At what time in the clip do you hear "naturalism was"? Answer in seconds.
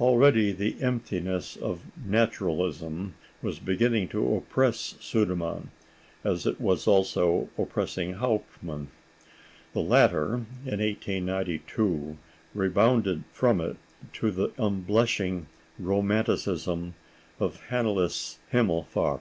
2.02-3.58